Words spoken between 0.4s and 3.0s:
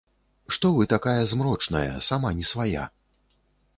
Што вы такая змрочная, сама не свая?